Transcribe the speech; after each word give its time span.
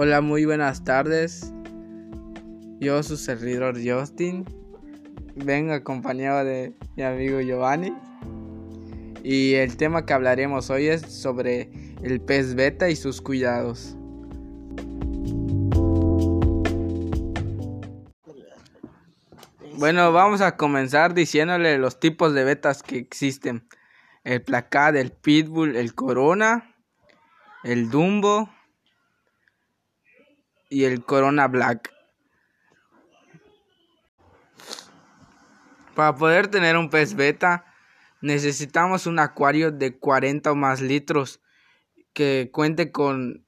Hola, 0.00 0.20
muy 0.20 0.44
buenas 0.44 0.84
tardes. 0.84 1.52
Yo, 2.78 3.02
su 3.02 3.16
servidor 3.16 3.76
Justin, 3.84 4.44
vengo 5.34 5.72
acompañado 5.72 6.44
de 6.44 6.72
mi 6.94 7.02
amigo 7.02 7.40
Giovanni. 7.40 7.92
Y 9.24 9.54
el 9.54 9.76
tema 9.76 10.06
que 10.06 10.12
hablaremos 10.12 10.70
hoy 10.70 10.86
es 10.86 11.02
sobre 11.02 11.68
el 12.00 12.20
pez 12.20 12.54
beta 12.54 12.88
y 12.88 12.94
sus 12.94 13.20
cuidados. 13.20 13.96
Bueno, 19.78 20.12
vamos 20.12 20.42
a 20.42 20.56
comenzar 20.56 21.12
diciéndole 21.12 21.76
los 21.76 21.98
tipos 21.98 22.34
de 22.34 22.44
betas 22.44 22.84
que 22.84 22.98
existen. 22.98 23.66
El 24.22 24.42
placard, 24.42 24.94
el 24.94 25.10
pitbull, 25.10 25.74
el 25.74 25.96
corona, 25.96 26.72
el 27.64 27.90
dumbo 27.90 28.48
y 30.68 30.84
el 30.84 31.04
corona 31.04 31.48
black. 31.48 31.92
Para 35.94 36.14
poder 36.14 36.48
tener 36.48 36.76
un 36.76 36.90
pez 36.90 37.14
beta 37.14 37.64
necesitamos 38.20 39.06
un 39.06 39.18
acuario 39.18 39.70
de 39.70 39.96
40 39.96 40.52
o 40.52 40.54
más 40.54 40.80
litros 40.80 41.40
que 42.12 42.50
cuente 42.52 42.90
con 42.90 43.44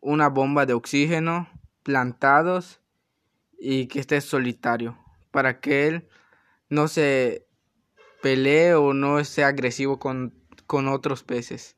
una 0.00 0.28
bomba 0.28 0.66
de 0.66 0.74
oxígeno, 0.74 1.48
plantados 1.82 2.80
y 3.58 3.86
que 3.86 4.00
esté 4.00 4.20
solitario 4.20 4.98
para 5.30 5.60
que 5.60 5.88
él 5.88 6.08
no 6.68 6.88
se 6.88 7.46
pelee 8.22 8.74
o 8.74 8.94
no 8.94 9.24
sea 9.24 9.48
agresivo 9.48 9.98
con, 9.98 10.34
con 10.66 10.88
otros 10.88 11.24
peces. 11.24 11.76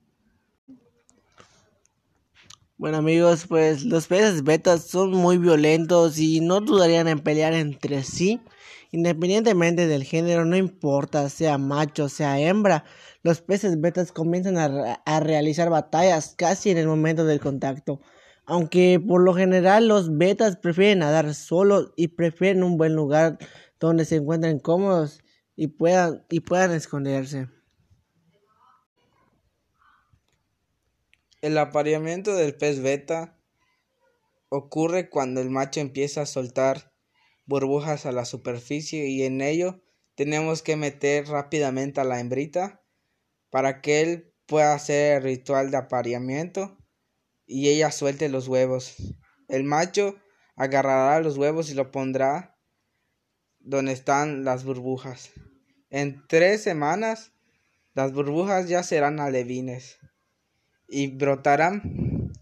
Bueno 2.85 2.99
amigos, 2.99 3.47
pues 3.49 3.83
los 3.83 4.09
peces 4.09 4.45
betas 4.45 4.83
son 4.83 5.13
muy 5.13 5.39
violentos 5.39 6.19
y 6.19 6.41
no 6.41 6.61
dudarían 6.61 7.09
en 7.09 7.19
pelear 7.19 7.55
entre 7.55 8.03
sí. 8.03 8.43
Independientemente 8.91 9.87
del 9.87 10.05
género, 10.05 10.45
no 10.45 10.55
importa 10.55 11.31
sea 11.31 11.57
macho, 11.57 12.11
sea 12.11 12.39
hembra, 12.39 12.85
los 13.23 13.41
peces 13.41 13.81
betas 13.81 14.13
comienzan 14.13 14.59
a, 14.59 15.01
a, 15.07 15.21
realizar 15.21 15.71
batallas 15.71 16.35
casi 16.37 16.73
en 16.73 16.77
el 16.77 16.87
momento 16.87 17.25
del 17.25 17.41
contacto. 17.41 18.03
Aunque 18.45 19.01
por 19.01 19.23
lo 19.23 19.33
general 19.33 19.89
los 19.89 20.19
betas 20.19 20.59
prefieren 20.59 20.99
nadar 20.99 21.33
solos 21.33 21.95
y 21.97 22.09
prefieren 22.09 22.63
un 22.63 22.77
buen 22.77 22.95
lugar 22.95 23.39
donde 23.81 24.05
se 24.05 24.17
encuentren 24.17 24.59
cómodos 24.59 25.23
y 25.57 25.69
puedan, 25.69 26.27
y 26.29 26.41
puedan 26.41 26.73
esconderse. 26.73 27.49
El 31.45 31.59
apareamiento 31.59 32.35
del 32.35 32.57
pez 32.57 32.81
beta 32.81 33.37
ocurre 34.49 35.11
cuando 35.11 35.43
el 35.43 35.51
macho 35.51 35.81
empieza 35.81 36.23
a 36.23 36.27
soltar 36.27 36.95
burbujas 37.45 38.07
a 38.07 38.13
la 38.13 38.25
superficie 38.25 39.09
y 39.09 39.25
en 39.25 39.43
ello 39.43 39.83
tenemos 40.15 40.63
que 40.63 40.77
meter 40.77 41.29
rápidamente 41.29 42.01
a 42.01 42.05
la 42.05 42.19
hembrita 42.19 42.81
para 43.51 43.83
que 43.83 44.01
él 44.01 44.33
pueda 44.47 44.73
hacer 44.73 45.19
el 45.19 45.23
ritual 45.23 45.71
de 45.71 45.77
apareamiento 45.77 46.79
y 47.45 47.69
ella 47.69 47.93
suelte 47.93 48.31
los 48.31 48.49
huevos. 48.49 48.97
El 49.47 49.65
macho 49.65 50.17
agarrará 50.57 51.21
los 51.21 51.37
huevos 51.37 51.69
y 51.69 51.75
lo 51.75 51.91
pondrá 51.91 52.57
donde 53.61 53.93
están 53.93 54.45
las 54.45 54.65
burbujas. 54.65 55.31
En 55.91 56.27
tres 56.27 56.63
semanas 56.63 57.33
las 57.93 58.15
burbujas 58.15 58.67
ya 58.67 58.83
serán 58.83 59.21
alevines 59.21 59.99
y 60.89 61.09
brotarán. 61.17 62.33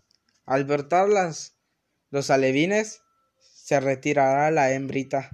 Al 0.45 0.65
brotar 0.65 1.09
las, 1.09 1.57
los 2.11 2.31
alevines 2.31 3.03
se 3.41 3.81
retirará 3.81 4.51
la 4.51 4.73
hembrita 4.73 5.31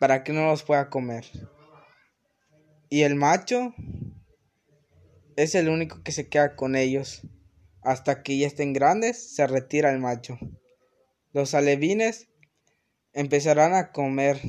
para 0.00 0.24
que 0.24 0.32
no 0.32 0.46
los 0.46 0.62
pueda 0.62 0.90
comer. 0.90 1.24
Y 2.88 3.02
el 3.02 3.14
macho 3.14 3.74
es 5.36 5.54
el 5.54 5.68
único 5.68 6.02
que 6.02 6.12
se 6.12 6.28
queda 6.28 6.56
con 6.56 6.76
ellos. 6.76 7.22
Hasta 7.82 8.22
que 8.22 8.38
ya 8.38 8.46
estén 8.46 8.72
grandes, 8.72 9.34
se 9.34 9.46
retira 9.46 9.90
el 9.90 10.00
macho. 10.00 10.38
Los 11.32 11.54
alevines 11.54 12.28
empezarán 13.12 13.74
a 13.74 13.92
comer 13.92 14.40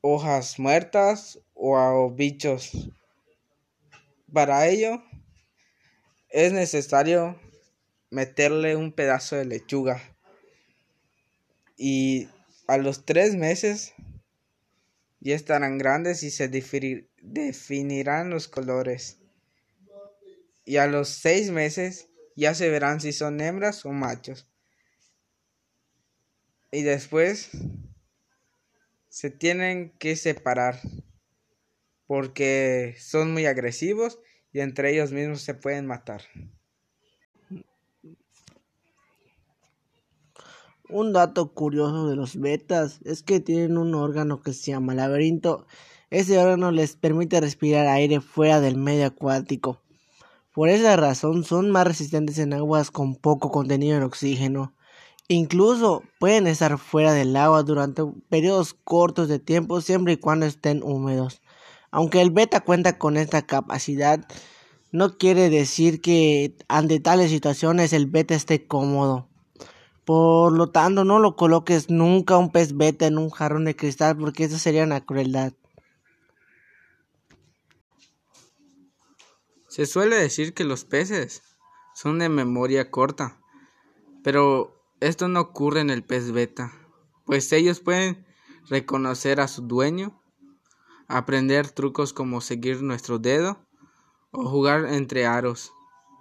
hojas 0.00 0.58
muertas 0.58 1.38
o 1.54 2.10
bichos. 2.10 2.90
Para 4.32 4.66
ello 4.66 5.02
es 6.28 6.52
necesario 6.52 7.40
meterle 8.10 8.76
un 8.76 8.92
pedazo 8.92 9.36
de 9.36 9.44
lechuga 9.44 10.02
y 11.76 12.28
a 12.66 12.78
los 12.78 13.04
tres 13.04 13.34
meses 13.34 13.94
ya 15.20 15.34
estarán 15.34 15.78
grandes 15.78 16.22
y 16.22 16.30
se 16.30 16.48
definirán 16.48 18.30
los 18.30 18.48
colores 18.48 19.18
y 20.66 20.76
a 20.78 20.86
los 20.86 21.08
seis 21.08 21.50
meses 21.50 22.08
ya 22.34 22.54
se 22.54 22.68
verán 22.68 23.00
si 23.00 23.12
son 23.12 23.40
hembras 23.40 23.86
o 23.86 23.92
machos. 23.92 24.46
Y 26.70 26.82
después 26.82 27.50
se 29.08 29.30
tienen 29.30 29.96
que 29.98 30.16
separar 30.16 30.80
porque 32.06 32.96
son 32.98 33.32
muy 33.32 33.46
agresivos 33.46 34.18
y 34.56 34.60
entre 34.60 34.90
ellos 34.90 35.12
mismos 35.12 35.42
se 35.42 35.52
pueden 35.52 35.86
matar. 35.86 36.22
Un 40.88 41.12
dato 41.12 41.52
curioso 41.52 42.08
de 42.08 42.16
los 42.16 42.40
betas 42.40 43.00
es 43.04 43.22
que 43.22 43.38
tienen 43.38 43.76
un 43.76 43.94
órgano 43.94 44.40
que 44.40 44.54
se 44.54 44.70
llama 44.70 44.94
laberinto. 44.94 45.66
Ese 46.08 46.38
órgano 46.38 46.70
les 46.70 46.96
permite 46.96 47.38
respirar 47.38 47.86
aire 47.86 48.22
fuera 48.22 48.62
del 48.62 48.78
medio 48.78 49.04
acuático. 49.04 49.82
Por 50.54 50.70
esa 50.70 50.96
razón 50.96 51.44
son 51.44 51.70
más 51.70 51.86
resistentes 51.86 52.38
en 52.38 52.54
aguas 52.54 52.90
con 52.90 53.14
poco 53.14 53.50
contenido 53.50 53.98
en 53.98 54.04
oxígeno. 54.04 54.74
Incluso 55.28 56.02
pueden 56.18 56.46
estar 56.46 56.78
fuera 56.78 57.12
del 57.12 57.36
agua 57.36 57.62
durante 57.62 58.04
periodos 58.30 58.72
cortos 58.72 59.28
de 59.28 59.38
tiempo 59.38 59.82
siempre 59.82 60.14
y 60.14 60.16
cuando 60.16 60.46
estén 60.46 60.82
húmedos. 60.82 61.42
Aunque 61.96 62.20
el 62.20 62.30
beta 62.30 62.60
cuenta 62.60 62.98
con 62.98 63.16
esta 63.16 63.46
capacidad, 63.46 64.28
no 64.92 65.16
quiere 65.16 65.48
decir 65.48 66.02
que 66.02 66.54
ante 66.68 67.00
tales 67.00 67.30
situaciones 67.30 67.94
el 67.94 68.04
beta 68.04 68.34
esté 68.34 68.66
cómodo. 68.66 69.30
Por 70.04 70.52
lo 70.52 70.68
tanto, 70.68 71.04
no 71.04 71.20
lo 71.20 71.36
coloques 71.36 71.88
nunca 71.88 72.36
un 72.36 72.52
pez 72.52 72.76
beta 72.76 73.06
en 73.06 73.16
un 73.16 73.30
jarrón 73.30 73.64
de 73.64 73.76
cristal 73.76 74.18
porque 74.18 74.44
eso 74.44 74.58
sería 74.58 74.84
una 74.84 75.06
crueldad. 75.06 75.54
Se 79.68 79.86
suele 79.86 80.16
decir 80.16 80.52
que 80.52 80.64
los 80.64 80.84
peces 80.84 81.40
son 81.94 82.18
de 82.18 82.28
memoria 82.28 82.90
corta, 82.90 83.40
pero 84.22 84.84
esto 85.00 85.28
no 85.28 85.40
ocurre 85.40 85.80
en 85.80 85.88
el 85.88 86.04
pez 86.04 86.30
beta, 86.30 86.74
pues 87.24 87.50
ellos 87.52 87.80
pueden 87.80 88.26
reconocer 88.68 89.40
a 89.40 89.48
su 89.48 89.62
dueño, 89.62 90.20
aprender 91.08 91.70
trucos 91.70 92.12
como 92.12 92.40
seguir 92.40 92.82
nuestro 92.82 93.18
dedo 93.18 93.64
o 94.30 94.48
jugar 94.48 94.86
entre 94.86 95.26
aros 95.26 95.72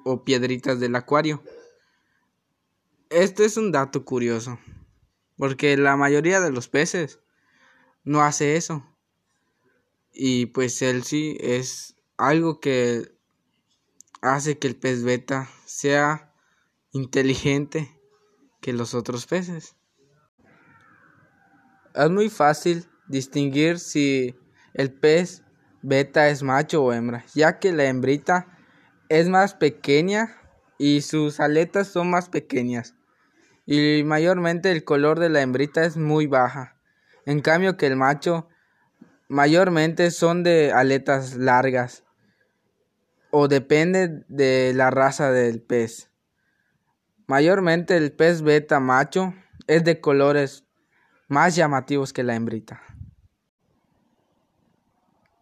o 0.03 0.23
piedritas 0.23 0.79
del 0.79 0.95
acuario. 0.95 1.43
Esto 3.09 3.43
es 3.43 3.57
un 3.57 3.71
dato 3.71 4.05
curioso, 4.05 4.59
porque 5.37 5.77
la 5.77 5.95
mayoría 5.95 6.39
de 6.39 6.51
los 6.51 6.67
peces 6.67 7.19
no 8.03 8.21
hace 8.21 8.55
eso. 8.55 8.85
Y 10.11 10.47
pues 10.47 10.81
él 10.81 11.03
sí 11.03 11.37
es 11.39 11.95
algo 12.17 12.59
que 12.59 13.11
hace 14.21 14.57
que 14.57 14.67
el 14.67 14.75
pez 14.75 15.03
beta 15.03 15.49
sea 15.65 16.33
inteligente 16.91 17.99
que 18.61 18.73
los 18.73 18.93
otros 18.93 19.25
peces. 19.25 19.75
Es 21.93 22.09
muy 22.09 22.29
fácil 22.29 22.87
distinguir 23.07 23.79
si 23.79 24.35
el 24.75 24.91
pez 24.91 25.43
beta 25.81 26.29
es 26.29 26.43
macho 26.43 26.83
o 26.83 26.93
hembra, 26.93 27.23
ya 27.33 27.59
que 27.59 27.71
la 27.71 27.85
hembrita 27.85 28.47
es 29.09 29.29
más 29.29 29.53
pequeña 29.53 30.35
y 30.77 31.01
sus 31.01 31.39
aletas 31.39 31.87
son 31.87 32.09
más 32.09 32.29
pequeñas. 32.29 32.93
Y 33.65 34.03
mayormente 34.03 34.71
el 34.71 34.83
color 34.83 35.19
de 35.19 35.29
la 35.29 35.41
hembrita 35.41 35.85
es 35.85 35.97
muy 35.97 36.27
baja. 36.27 36.75
En 37.25 37.41
cambio 37.41 37.77
que 37.77 37.87
el 37.87 37.95
macho 37.95 38.47
mayormente 39.29 40.11
son 40.11 40.43
de 40.43 40.71
aletas 40.71 41.35
largas 41.35 42.03
o 43.31 43.47
depende 43.47 44.23
de 44.27 44.73
la 44.75 44.91
raza 44.91 45.31
del 45.31 45.61
pez. 45.61 46.11
Mayormente 47.27 47.95
el 47.97 48.11
pez 48.11 48.41
beta 48.41 48.79
macho 48.79 49.33
es 49.67 49.83
de 49.83 50.01
colores 50.01 50.65
más 51.27 51.55
llamativos 51.55 52.13
que 52.13 52.23
la 52.23 52.35
hembrita. 52.35 52.81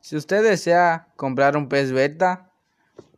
Si 0.03 0.17
usted 0.17 0.43
desea 0.43 1.07
comprar 1.15 1.55
un 1.55 1.69
pez 1.69 1.93
beta, 1.93 2.51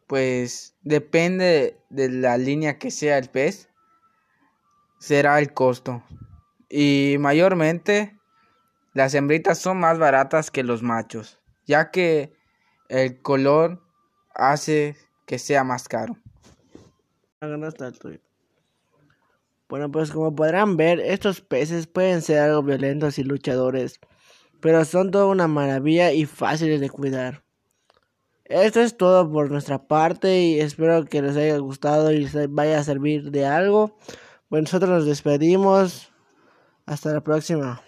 pues 0.06 0.76
depende 0.84 1.80
de 1.90 2.10
la 2.10 2.38
línea 2.38 2.78
que 2.78 2.92
sea 2.92 3.18
el 3.18 3.28
pez. 3.28 3.70
será 5.00 5.40
el 5.40 5.52
costo. 5.52 6.04
Y 6.70 7.16
mayormente 7.18 8.20
las 8.94 9.16
hembritas 9.16 9.58
son 9.58 9.80
más 9.80 9.98
baratas 9.98 10.52
que 10.52 10.62
los 10.62 10.84
machos, 10.84 11.40
ya 11.66 11.90
que 11.90 12.36
el 12.88 13.20
color 13.20 13.82
hace 14.36 14.96
que 15.26 15.40
sea 15.40 15.64
más 15.64 15.88
caro. 15.88 16.20
Bueno, 19.68 19.92
pues 19.92 20.12
como 20.12 20.36
podrán 20.36 20.78
ver, 20.78 21.00
estos 21.00 21.42
peces 21.42 21.88
pueden 21.88 22.22
ser 22.22 22.42
algo 22.42 22.62
violentos 22.62 23.18
y 23.18 23.24
luchadores, 23.24 24.00
pero 24.66 24.84
son 24.84 25.12
toda 25.12 25.28
una 25.28 25.48
maravilla 25.48 26.12
y 26.12 26.26
fáciles 26.26 26.82
de 26.82 26.90
cuidar. 26.90 27.44
Esto 28.46 28.82
es 28.82 28.98
todo 28.98 29.32
por 29.32 29.52
nuestra 29.52 29.88
parte 29.88 30.42
y 30.42 30.60
espero 30.60 31.06
que 31.06 31.22
les 31.22 31.38
haya 31.38 31.56
gustado 31.60 32.12
y 32.12 32.22
les 32.22 32.52
vaya 32.52 32.80
a 32.80 32.84
servir 32.84 33.30
de 33.30 33.46
algo. 33.46 33.96
Pues 34.50 34.64
nosotros 34.64 34.90
nos 34.90 35.06
despedimos. 35.06 36.12
Hasta 36.88 37.14
la 37.14 37.22
próxima. 37.22 37.85